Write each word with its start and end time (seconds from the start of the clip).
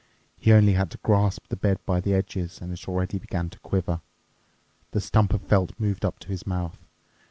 He 0.39 0.51
only 0.51 0.73
had 0.73 0.89
to 0.89 0.97
grasp 1.03 1.47
the 1.49 1.55
bed 1.55 1.77
by 1.85 2.01
the 2.01 2.15
edges, 2.15 2.59
and 2.59 2.73
it 2.73 2.87
already 2.89 3.19
began 3.19 3.51
to 3.51 3.59
quiver. 3.59 4.01
The 4.93 4.99
stump 4.99 5.31
of 5.31 5.43
felt 5.43 5.79
moved 5.79 6.03
up 6.05 6.17
to 6.21 6.29
his 6.29 6.47
mouth. 6.47 6.79